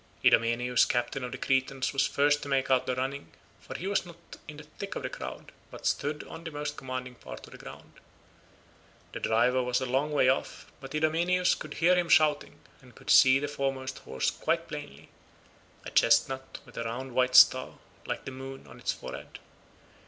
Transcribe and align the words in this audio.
Idomeneus 0.25 0.83
captain 0.85 1.23
of 1.23 1.31
the 1.31 1.37
Cretans 1.37 1.93
was 1.93 2.07
first 2.07 2.41
to 2.41 2.49
make 2.49 2.71
out 2.71 2.87
the 2.87 2.95
running, 2.95 3.27
for 3.59 3.77
he 3.77 3.85
was 3.85 4.03
not 4.03 4.17
in 4.47 4.57
the 4.57 4.63
thick 4.63 4.95
of 4.95 5.03
the 5.03 5.11
crowd, 5.11 5.51
but 5.69 5.85
stood 5.85 6.23
on 6.23 6.43
the 6.43 6.49
most 6.49 6.75
commanding 6.75 7.13
part 7.13 7.45
of 7.45 7.51
the 7.51 7.59
ground. 7.59 7.99
The 9.13 9.19
driver 9.19 9.61
was 9.61 9.79
a 9.79 9.85
long 9.85 10.11
way 10.11 10.27
off, 10.27 10.65
but 10.79 10.95
Idomeneus 10.95 11.53
could 11.53 11.75
hear 11.75 11.95
him 11.95 12.09
shouting, 12.09 12.61
and 12.81 12.95
could 12.95 13.11
see 13.11 13.37
the 13.37 13.47
foremost 13.47 13.99
horse 13.99 14.31
quite 14.31 14.67
plainly—a 14.67 15.91
chestnut 15.91 16.57
with 16.65 16.77
a 16.77 16.83
round 16.83 17.13
white 17.13 17.35
star, 17.35 17.75
like 18.07 18.25
the 18.25 18.31
moon, 18.31 18.65
on 18.65 18.79
its 18.79 18.91
forehead. 18.91 19.37